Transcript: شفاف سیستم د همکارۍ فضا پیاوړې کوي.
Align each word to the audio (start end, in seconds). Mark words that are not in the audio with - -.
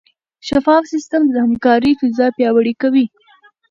شفاف 0.47 0.83
سیستم 0.93 1.21
د 1.29 1.35
همکارۍ 1.45 1.91
فضا 2.01 2.27
پیاوړې 2.37 2.73
کوي. 2.81 3.05